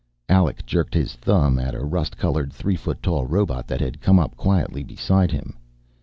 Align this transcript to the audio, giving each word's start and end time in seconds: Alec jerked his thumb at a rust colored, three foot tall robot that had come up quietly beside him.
Alec 0.27 0.65
jerked 0.65 0.95
his 0.95 1.13
thumb 1.13 1.59
at 1.59 1.75
a 1.75 1.85
rust 1.85 2.17
colored, 2.17 2.51
three 2.51 2.75
foot 2.75 3.03
tall 3.03 3.27
robot 3.27 3.67
that 3.67 3.81
had 3.81 4.01
come 4.01 4.17
up 4.17 4.35
quietly 4.35 4.81
beside 4.83 5.29
him. 5.29 5.55